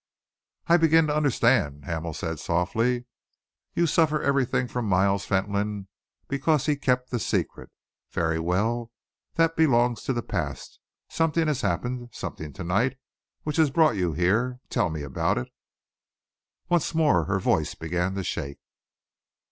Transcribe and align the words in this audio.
"I 0.65 0.77
begin 0.77 1.05
to 1.05 1.15
understand," 1.15 1.85
Hamel 1.85 2.15
said 2.15 2.39
softly. 2.39 3.05
"You 3.75 3.85
suffer 3.85 4.19
everything 4.19 4.67
from 4.67 4.85
Miles 4.89 5.25
Fentolin 5.25 5.89
because 6.27 6.65
he 6.65 6.75
kept 6.75 7.11
the 7.11 7.19
secret. 7.19 7.69
Very 8.09 8.39
well, 8.39 8.89
that 9.35 9.55
belongs 9.55 10.01
to 10.05 10.13
the 10.13 10.23
past. 10.23 10.79
Something 11.07 11.45
has 11.45 11.61
happened, 11.61 12.09
something 12.13 12.51
to 12.53 12.63
night, 12.63 12.97
which 13.43 13.57
has 13.57 13.69
brought 13.69 13.95
you 13.95 14.13
here. 14.13 14.59
Tell 14.71 14.89
me 14.89 15.03
about 15.03 15.37
it?" 15.37 15.49
Once 16.67 16.95
more 16.95 17.25
her 17.25 17.39
voice 17.39 17.75
began 17.75 18.15
to 18.15 18.23
shake. 18.23 18.57